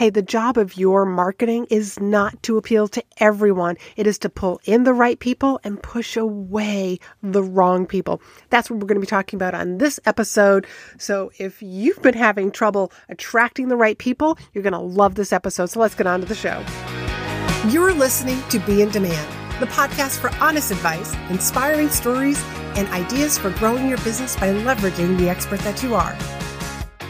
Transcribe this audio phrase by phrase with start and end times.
[0.00, 3.76] Hey, the job of your marketing is not to appeal to everyone.
[3.98, 8.22] It is to pull in the right people and push away the wrong people.
[8.48, 10.66] That's what we're going to be talking about on this episode.
[10.96, 15.34] So if you've been having trouble attracting the right people, you're going to love this
[15.34, 15.66] episode.
[15.66, 16.64] So let's get on to the show.
[17.68, 22.42] You're listening to Be in Demand, the podcast for honest advice, inspiring stories,
[22.74, 26.16] and ideas for growing your business by leveraging the expert that you are.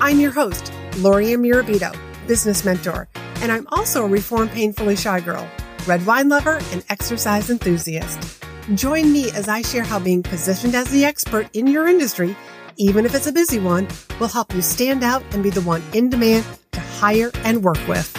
[0.01, 1.97] I'm your host, Lori Mirabito,
[2.31, 3.09] business mentor,
[3.43, 5.51] and I'm also a reformed painfully shy girl,
[5.85, 8.45] red wine lover, and exercise enthusiast.
[8.77, 12.37] Join me as I share how being positioned as the expert in your industry,
[12.77, 13.89] even if it's a busy one,
[14.21, 17.85] will help you stand out and be the one in demand to hire and work
[17.89, 18.13] with.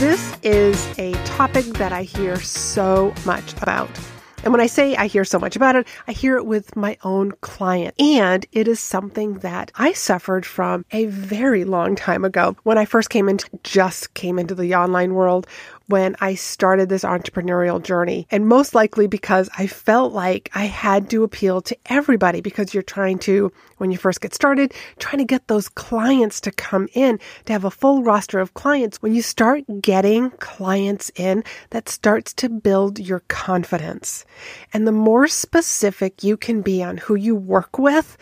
[0.00, 3.88] This is a topic that I hear so much about.
[4.46, 6.96] And when I say I hear so much about it, I hear it with my
[7.02, 8.00] own client.
[8.00, 12.84] And it is something that I suffered from a very long time ago when I
[12.84, 15.48] first came into just came into the online world
[15.88, 18.26] when I started this entrepreneurial journey.
[18.30, 22.82] And most likely because I felt like I had to appeal to everybody because you're
[22.82, 27.20] trying to, when you first get started, trying to get those clients to come in,
[27.44, 29.00] to have a full roster of clients.
[29.00, 34.24] When you start getting clients in, that starts to build your confidence.
[34.72, 38.16] And the more specific you can be on who you work with,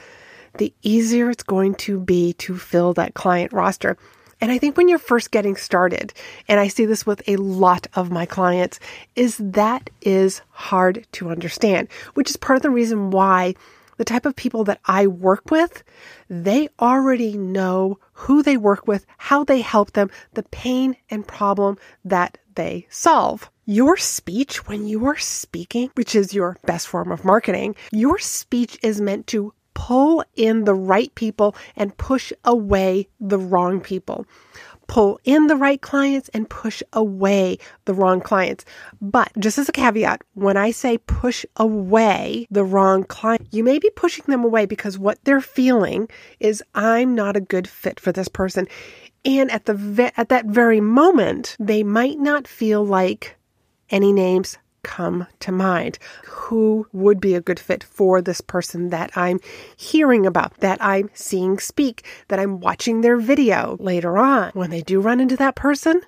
[0.59, 3.97] the easier it's going to be to fill that client roster.
[4.41, 6.13] And I think when you're first getting started,
[6.49, 8.81] and I see this with a lot of my clients,
[9.17, 13.55] is that is hard to understand, which is part of the reason why
[13.97, 15.85] the type of people that I work with,
[16.29, 21.79] they already know who they work with, how they help them, the pain and problem
[22.05, 23.51] that they solve.
[23.67, 28.79] Your speech, when you are speaking, which is your best form of marketing, your speech
[28.83, 34.27] is meant to pull in the right people and push away the wrong people.
[34.87, 38.65] Pull in the right clients and push away the wrong clients.
[39.01, 43.79] But just as a caveat, when I say push away the wrong client, you may
[43.79, 46.09] be pushing them away because what they're feeling
[46.39, 48.69] is I'm not a good fit for this person.
[49.25, 53.37] And at the ve- at that very moment, they might not feel like
[53.91, 55.99] any names come to mind?
[56.27, 59.41] Who would be a good fit for this person that I'm
[59.77, 64.53] hearing about, that I'm seeing speak, that I'm watching their video later on?
[64.53, 66.03] When they do run into that person,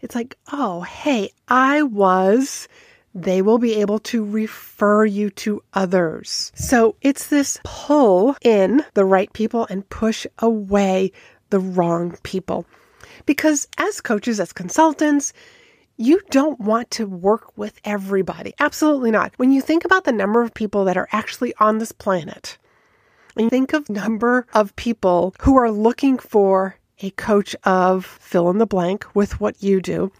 [0.00, 2.66] it's like, oh, hey, I was
[3.14, 6.50] they will be able to refer you to others.
[6.54, 11.12] So it's this pull in the right people and push away
[11.50, 12.66] the wrong people.
[13.26, 15.32] Because as coaches, as consultants,
[15.96, 18.54] you don't want to work with everybody.
[18.58, 19.32] Absolutely not.
[19.36, 22.58] When you think about the number of people that are actually on this planet,
[23.36, 28.58] and think of number of people who are looking for a coach of fill in
[28.58, 30.12] the blank with what you do.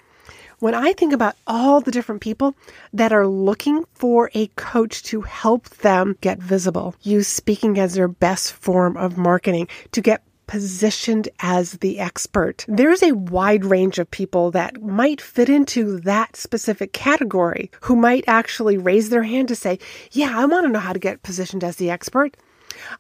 [0.59, 2.55] When I think about all the different people
[2.93, 8.09] that are looking for a coach to help them get visible, use speaking as their
[8.09, 12.67] best form of marketing to get positioned as the expert.
[12.69, 18.25] There's a wide range of people that might fit into that specific category who might
[18.27, 19.79] actually raise their hand to say,
[20.11, 22.37] Yeah, I want to know how to get positioned as the expert.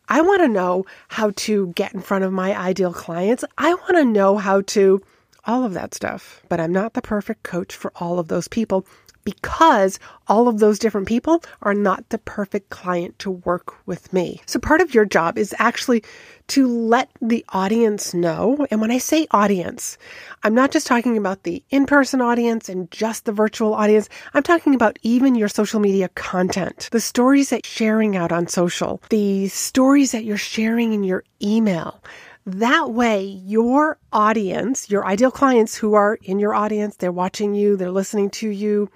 [0.08, 3.44] I want to know how to get in front of my ideal clients.
[3.58, 5.02] I want to know how to
[5.44, 6.40] all of that stuff.
[6.48, 8.86] But I'm not the perfect coach for all of those people
[9.24, 14.40] because all of those different people are not the perfect client to work with me.
[14.46, 16.02] So part of your job is actually
[16.48, 18.66] to let the audience know.
[18.70, 19.96] And when I say audience,
[20.42, 24.08] I'm not just talking about the in person audience and just the virtual audience.
[24.34, 28.48] I'm talking about even your social media content, the stories that you're sharing out on
[28.48, 32.02] social, the stories that you're sharing in your email.
[32.44, 37.76] That way, your audience, your ideal clients who are in your audience, they're watching you,
[37.76, 38.90] they're listening to you,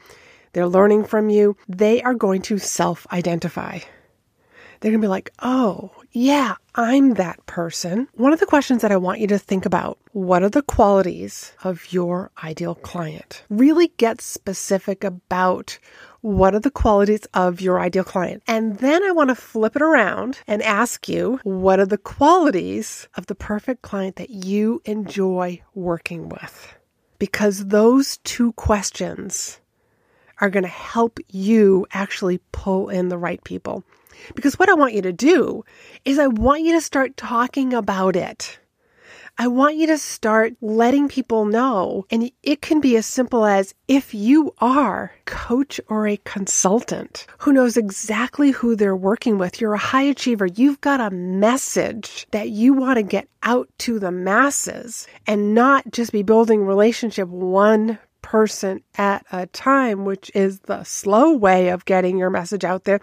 [0.53, 3.79] they're learning from you, they are going to self identify.
[4.81, 8.09] They're going to be like, oh, yeah, I'm that person.
[8.15, 11.53] One of the questions that I want you to think about what are the qualities
[11.63, 13.45] of your ideal client?
[13.49, 15.79] Really get specific about
[16.27, 18.43] what are the qualities of your ideal client?
[18.49, 23.07] And then I want to flip it around and ask you, what are the qualities
[23.15, 26.75] of the perfect client that you enjoy working with?
[27.21, 29.61] Because those two questions
[30.41, 33.85] are going to help you actually pull in the right people.
[34.35, 35.65] Because what I want you to do
[36.05, 38.59] is I want you to start talking about it.
[39.39, 42.07] I want you to start letting people know.
[42.11, 47.27] And it can be as simple as if you are a coach or a consultant
[47.39, 52.27] who knows exactly who they're working with, you're a high achiever, you've got a message
[52.31, 57.29] that you want to get out to the masses and not just be building relationship
[57.29, 62.85] one person at a time, which is the slow way of getting your message out
[62.85, 63.01] there.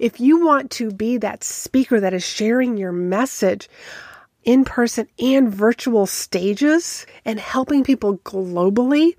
[0.00, 3.68] If you want to be that speaker that is sharing your message,
[4.46, 9.16] in person and virtual stages and helping people globally,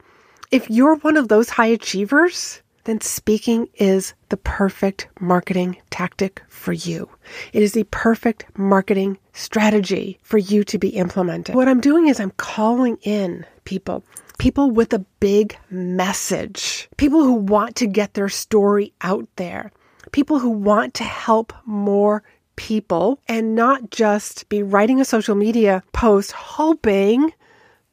[0.50, 6.72] if you're one of those high achievers, then speaking is the perfect marketing tactic for
[6.72, 7.10] you.
[7.52, 11.54] It is the perfect marketing strategy for you to be implemented.
[11.54, 14.04] What I'm doing is I'm calling in people
[14.38, 19.72] people with a big message, people who want to get their story out there,
[20.12, 22.24] people who want to help more
[22.58, 27.32] people and not just be writing a social media post hoping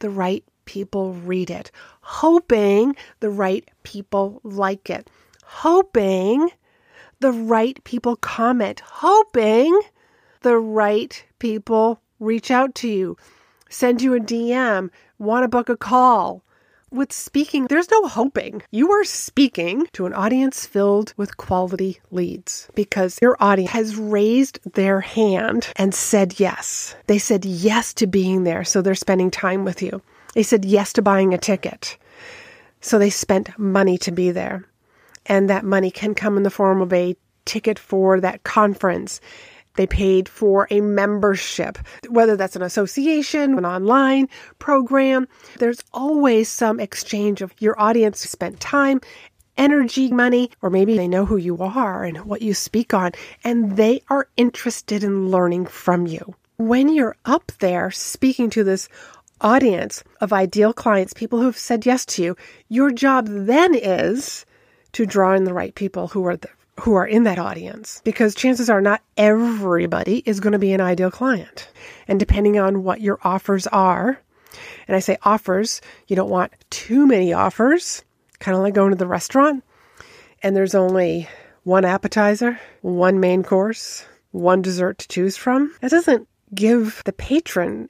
[0.00, 1.70] the right people read it,
[2.00, 5.08] hoping the right people like it,
[5.44, 6.50] hoping
[7.20, 9.80] the right people comment, hoping
[10.42, 13.16] the right people reach out to you,
[13.68, 16.42] send you a DM, want to book a call,
[16.94, 18.62] with speaking, there's no hoping.
[18.70, 24.60] You are speaking to an audience filled with quality leads because your audience has raised
[24.74, 26.94] their hand and said yes.
[27.06, 30.00] They said yes to being there, so they're spending time with you.
[30.34, 31.96] They said yes to buying a ticket,
[32.80, 34.64] so they spent money to be there.
[35.26, 39.20] And that money can come in the form of a ticket for that conference
[39.74, 41.78] they paid for a membership,
[42.08, 44.28] whether that's an association, an online
[44.58, 45.28] program.
[45.58, 49.00] There's always some exchange of your audience spent time
[49.56, 53.12] energy, money, or maybe they know who you are and what you speak on,
[53.44, 56.34] and they are interested in learning from you.
[56.56, 58.88] When you're up there speaking to this
[59.40, 62.36] audience of ideal clients, people who've said yes to you,
[62.68, 64.46] your job then is
[64.92, 66.48] to draw in the right people who are the
[66.80, 70.80] who are in that audience because chances are not everybody is going to be an
[70.80, 71.68] ideal client.
[72.08, 74.20] And depending on what your offers are,
[74.88, 78.04] and I say offers, you don't want too many offers,
[78.40, 79.62] kind of like going to the restaurant
[80.44, 81.26] and there's only
[81.62, 85.74] one appetizer, one main course, one dessert to choose from.
[85.80, 87.88] That doesn't give the patron,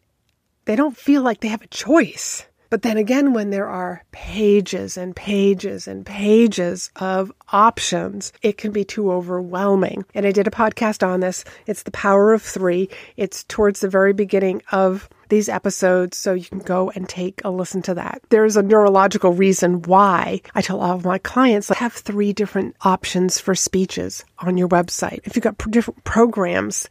[0.65, 2.47] they don't feel like they have a choice.
[2.75, 8.73] But then again, when there are pages and pages and pages of options, it can
[8.73, 10.05] be too overwhelming.
[10.13, 11.45] And I did a podcast on this.
[11.69, 12.89] It's the power of three.
[13.17, 17.51] It's towards the very beginning of these episodes, so you can go and take a
[17.51, 18.23] listen to that.
[18.31, 23.39] There's a neurological reason why I tell all of my clients have three different options
[23.39, 25.21] for speeches on your website.
[25.23, 26.89] If you've got different programs,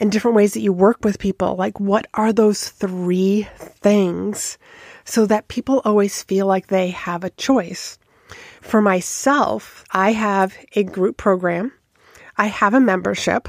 [0.00, 1.54] and different ways that you work with people.
[1.54, 4.58] Like, what are those three things
[5.04, 7.98] so that people always feel like they have a choice.
[8.60, 11.72] For myself, I have a group program,
[12.36, 13.48] I have a membership,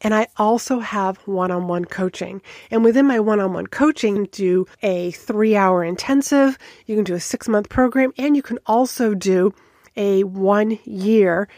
[0.00, 2.40] and I also have one on one coaching.
[2.70, 6.56] And within my one on one coaching, do a three hour intensive,
[6.86, 9.52] you can do a six month program, and you can also do
[9.96, 11.48] a one year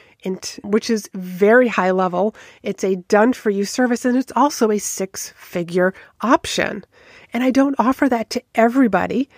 [0.63, 2.35] which is very high level.
[2.63, 6.85] It's a done for you service and it's also a six figure option.
[7.33, 9.29] And I don't offer that to everybody,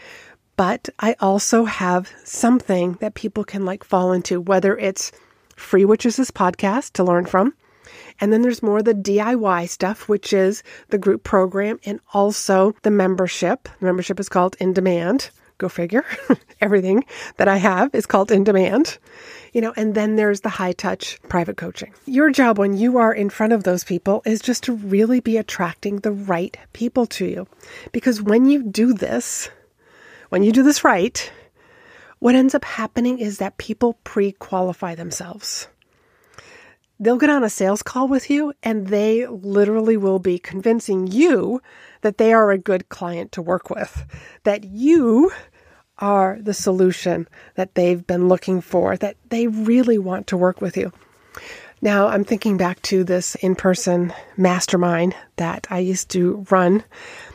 [0.57, 5.13] but I also have something that people can like fall into, whether it's
[5.57, 7.55] free, which is this podcast to learn from.
[8.21, 12.75] And then there's more of the DIY stuff, which is the group program and also
[12.83, 13.69] the membership.
[13.81, 15.31] The membership is called In Demand.
[15.65, 16.05] Go figure.
[16.61, 17.07] Everything
[17.39, 18.99] that I have is called In Demand.
[19.55, 21.95] You know, and then there's the high touch private coaching.
[22.05, 25.39] Your job when you are in front of those people is just to really be
[25.39, 27.47] attracting the right people to you.
[27.93, 29.49] Because when you do this,
[30.29, 31.33] when you do this right,
[32.19, 35.69] what ends up happening is that people pre qualify themselves.
[37.01, 41.63] They'll get on a sales call with you and they literally will be convincing you
[42.05, 44.05] that they are a good client to work with,
[44.45, 45.33] that you
[46.05, 50.77] are the solution that they've been looking for, that they really want to work with
[50.77, 50.93] you.
[51.81, 56.85] Now, I'm thinking back to this in-person mastermind that I used to run.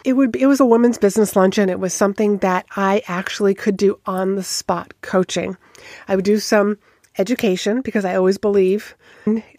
[0.05, 1.67] It would be, it was a women's business luncheon.
[1.67, 5.57] It was something that I actually could do on the spot coaching.
[6.07, 6.77] I would do some
[7.17, 8.95] education because I always believe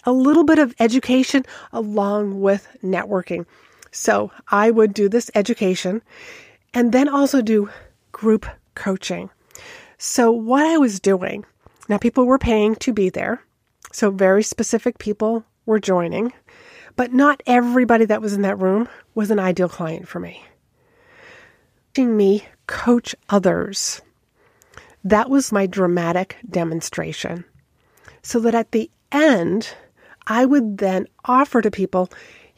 [0.05, 3.45] a little bit of education along with networking.
[3.91, 6.01] So, I would do this education
[6.75, 7.71] and then also do
[8.13, 9.31] group coaching.
[9.99, 11.45] So, what I was doing,
[11.89, 13.43] now people were paying to be there.
[13.93, 16.33] So, very specific people were joining,
[16.97, 20.43] but not everybody that was in that room was an ideal client for me.
[21.99, 24.01] me coach others.
[25.05, 27.45] That was my dramatic demonstration.
[28.23, 29.75] So that at the end,
[30.27, 32.11] I would then offer to people,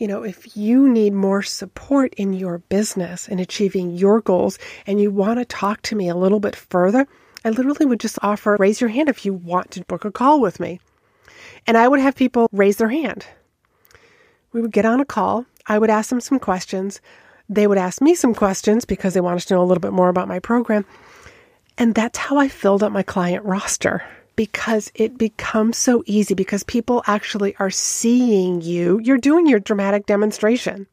[0.02, 5.00] you know, if you need more support in your business and achieving your goals and
[5.00, 7.06] you want to talk to me a little bit further,
[7.44, 10.40] I literally would just offer raise your hand if you want to book a call
[10.40, 10.80] with me.
[11.68, 13.24] And I would have people raise their hand.
[14.52, 15.46] We would get on a call.
[15.68, 17.00] I would ask them some questions.
[17.48, 20.08] They would ask me some questions because they wanted to know a little bit more
[20.08, 20.84] about my program.
[21.78, 24.02] And that's how I filled up my client roster
[24.36, 29.00] because it becomes so easy because people actually are seeing you.
[29.02, 30.86] You're doing your dramatic demonstration.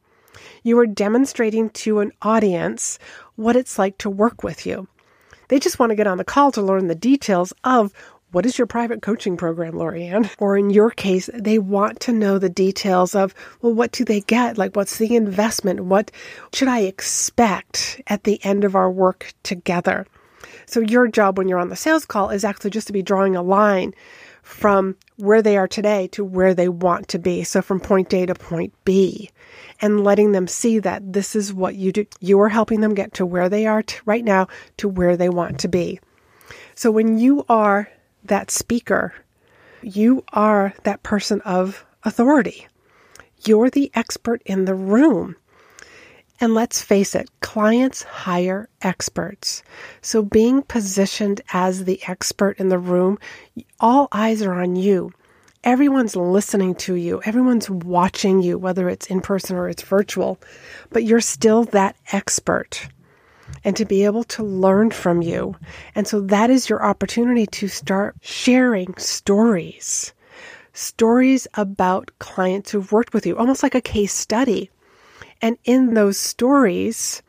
[0.64, 3.00] You are demonstrating to an audience
[3.36, 4.88] what it's like to work with you.
[5.48, 7.94] They just want to get on the call to learn the details of
[8.32, 10.30] what is your private coaching program, Lorianne?
[10.38, 14.22] Or in your case, they want to know the details of, well, what do they
[14.22, 14.58] get?
[14.58, 15.86] Like, what's the investment?
[15.86, 16.12] What
[16.54, 20.06] should I expect at the end of our work together?
[20.70, 23.36] So, your job when you're on the sales call is actually just to be drawing
[23.36, 23.94] a line
[24.44, 27.44] from where they are today to where they want to be.
[27.44, 29.30] So, from point A to point B,
[29.82, 32.06] and letting them see that this is what you do.
[32.20, 34.48] You are helping them get to where they are t- right now
[34.78, 36.00] to where they want to be.
[36.76, 37.90] So, when you are
[38.24, 39.14] that speaker.
[39.82, 42.68] You are that person of authority.
[43.46, 45.36] You're the expert in the room.
[46.42, 49.62] And let's face it, clients hire experts.
[50.02, 53.20] So being positioned as the expert in the room,
[53.80, 55.12] all eyes are on you.
[55.66, 57.22] Everyone's listening to you.
[57.26, 60.40] Everyone's watching you, whether it's in person or it's virtual,
[60.92, 62.88] but you're still that expert
[63.66, 65.58] and to be able to learn from you.
[65.96, 70.14] And so that is your opportunity to start sharing stories,
[70.72, 74.70] stories about clients who've worked with you, almost like a case study.
[75.42, 77.22] And in those stories,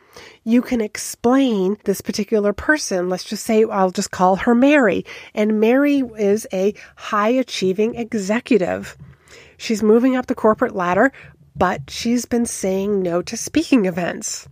[0.45, 3.09] you can explain this particular person.
[3.09, 5.05] Let's just say I'll just call her Mary.
[5.35, 8.97] And Mary is a high achieving executive.
[9.57, 11.13] She's moving up the corporate ladder,
[11.57, 14.49] but she's been saying no to speaking events.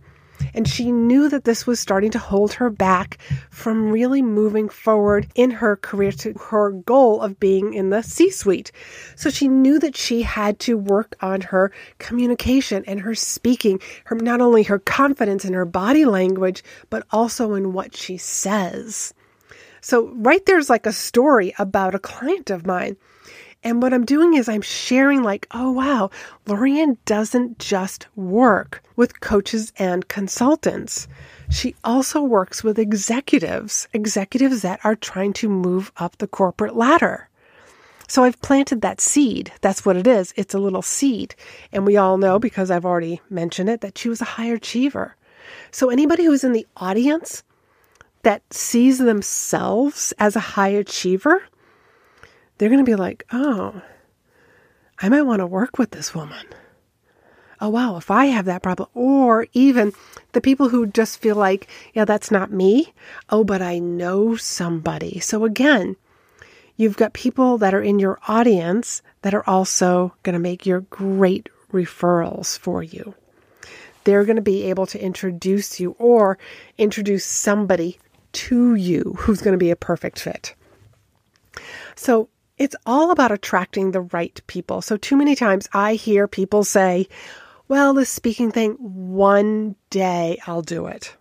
[0.53, 3.17] And she knew that this was starting to hold her back
[3.49, 8.29] from really moving forward in her career to her goal of being in the C
[8.29, 8.71] suite.
[9.15, 14.15] So she knew that she had to work on her communication and her speaking, her,
[14.15, 19.13] not only her confidence in her body language, but also in what she says.
[19.81, 22.97] So right there's like a story about a client of mine.
[23.61, 26.11] And what I'm doing is I'm sharing, like, oh, wow,
[26.45, 31.09] Lorianne doesn't just work with coaches and consultants.
[31.49, 37.27] She also works with executives, executives that are trying to move up the corporate ladder.
[38.07, 39.51] So I've planted that seed.
[39.61, 40.33] That's what it is.
[40.37, 41.35] It's a little seed.
[41.71, 45.15] And we all know, because I've already mentioned it, that she was a high achiever.
[45.71, 47.43] So anybody who's in the audience
[48.23, 51.43] that sees themselves as a high achiever,
[52.59, 53.81] they're going to be like, oh,
[54.99, 56.45] I might want to work with this woman.
[57.61, 58.89] Oh, wow, if I have that problem.
[58.93, 59.93] Or even
[60.33, 62.93] the people who just feel like, yeah, that's not me.
[63.29, 65.19] Oh, but I know somebody.
[65.19, 65.95] So again,
[66.77, 70.81] you've got people that are in your audience that are also going to make your
[70.81, 73.13] great referrals for you.
[74.03, 76.37] They're going to be able to introduce you or
[76.77, 77.99] introduce somebody
[78.31, 80.55] to you who's going to be a perfect fit.
[81.95, 84.81] So it's all about attracting the right people.
[84.81, 87.07] So, too many times I hear people say,
[87.69, 91.15] well, this speaking thing, one day I'll do it.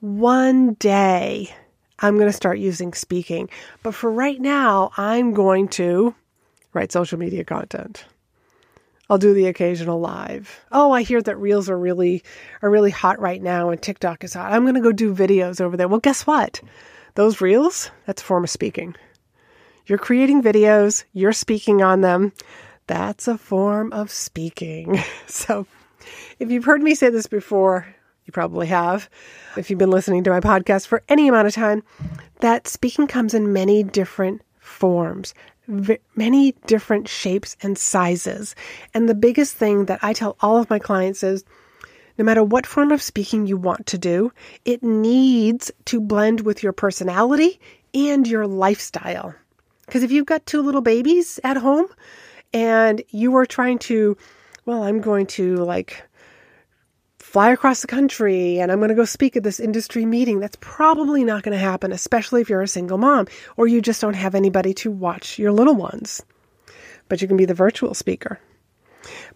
[0.00, 1.54] One day
[1.98, 3.48] I'm going to start using speaking.
[3.82, 6.14] But for right now, I'm going to
[6.74, 8.04] write social media content.
[9.08, 10.60] I'll do the occasional live.
[10.72, 12.22] Oh, I hear that reels are really
[12.62, 14.52] are really hot right now and TikTok is hot.
[14.52, 15.88] I'm going to go do videos over there.
[15.88, 16.60] Well, guess what?
[17.14, 18.96] Those reels, that's a form of speaking.
[19.86, 22.32] You're creating videos, you're speaking on them.
[22.86, 25.02] That's a form of speaking.
[25.26, 25.66] So,
[26.38, 27.86] if you've heard me say this before,
[28.24, 29.10] you probably have,
[29.56, 31.82] if you've been listening to my podcast for any amount of time,
[32.40, 35.34] that speaking comes in many different forms,
[35.66, 38.54] v- many different shapes and sizes.
[38.94, 41.44] And the biggest thing that I tell all of my clients is
[42.16, 44.32] no matter what form of speaking you want to do,
[44.64, 47.60] it needs to blend with your personality
[47.92, 49.34] and your lifestyle.
[49.86, 51.86] Because if you've got two little babies at home
[52.52, 54.16] and you are trying to,
[54.64, 56.02] well, I'm going to like
[57.18, 60.56] fly across the country and I'm going to go speak at this industry meeting, that's
[60.60, 63.26] probably not going to happen, especially if you're a single mom
[63.56, 66.22] or you just don't have anybody to watch your little ones.
[67.08, 68.38] But you can be the virtual speaker.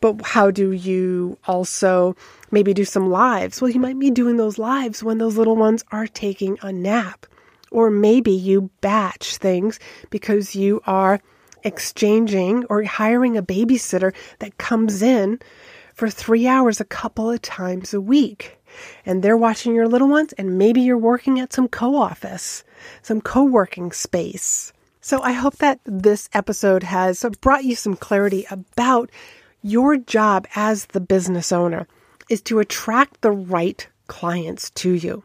[0.01, 2.17] But how do you also
[2.51, 3.61] maybe do some lives?
[3.61, 7.27] Well, you might be doing those lives when those little ones are taking a nap.
[7.71, 9.79] Or maybe you batch things
[10.11, 11.21] because you are
[11.65, 15.41] exchanging or hiring a babysitter that comes in
[15.95, 18.59] for three hours a couple of times a week.
[19.05, 22.63] And they're watching your little ones, and maybe you're working at some co office,
[23.03, 24.73] some co working space.
[25.01, 29.11] So I hope that this episode has brought you some clarity about
[29.63, 31.89] your job as the business owner
[32.29, 35.25] is to attract the right clients to you.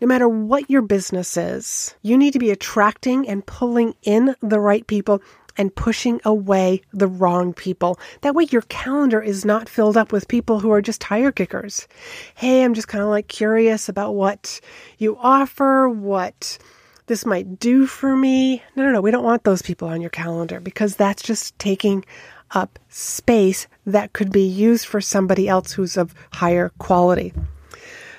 [0.00, 4.60] No matter what your business is, you need to be attracting and pulling in the
[4.60, 5.22] right people
[5.56, 7.98] and pushing away the wrong people.
[8.22, 11.86] That way, your calendar is not filled up with people who are just tire kickers.
[12.34, 14.60] Hey, I'm just kind of like curious about what
[14.98, 16.58] you offer, what
[17.06, 18.62] this might do for me.
[18.76, 19.00] No, no, no.
[19.00, 22.04] We don't want those people on your calendar because that's just taking
[22.52, 27.32] up space that could be used for somebody else who's of higher quality.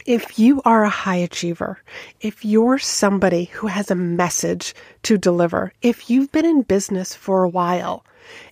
[0.06, 1.80] If you are a high achiever,
[2.22, 7.44] if you're somebody who has a message to deliver, if you've been in business for
[7.44, 8.04] a while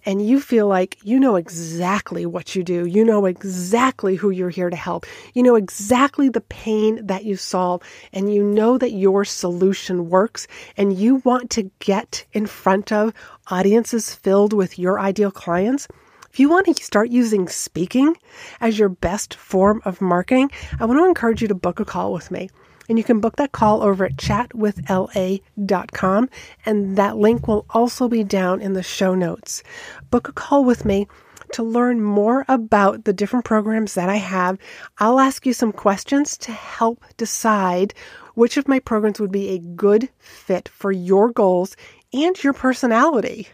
[0.05, 4.51] and you feel like you know exactly what you do, you know exactly who you're
[4.51, 7.81] here to help, you know exactly the pain that you solve,
[8.13, 13.11] and you know that your solution works, and you want to get in front of
[13.47, 15.87] audiences filled with your ideal clients,
[16.31, 18.15] if you want to start using speaking
[18.61, 22.13] as your best form of marketing, I want to encourage you to book a call
[22.13, 22.49] with me.
[22.87, 26.29] And you can book that call over at chatwithla.com,
[26.65, 29.61] and that link will also be down in the show notes.
[30.09, 31.07] Book a call with me
[31.53, 34.57] to learn more about the different programs that I have.
[34.97, 37.93] I'll ask you some questions to help decide
[38.35, 41.75] which of my programs would be a good fit for your goals
[42.13, 43.47] and your personality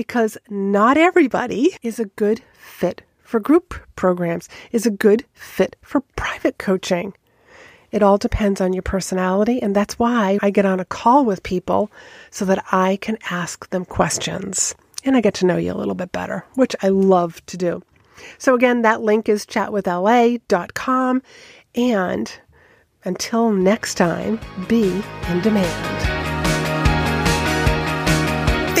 [0.00, 6.00] because not everybody is a good fit for group programs, is a good fit for
[6.16, 7.12] private coaching.
[7.92, 11.42] It all depends on your personality, and that's why I get on a call with
[11.42, 11.90] people
[12.30, 15.94] so that I can ask them questions and I get to know you a little
[15.94, 17.82] bit better, which I love to do.
[18.38, 21.22] So, again, that link is chatwithla.com.
[21.74, 22.32] And
[23.04, 25.99] until next time, be in demand.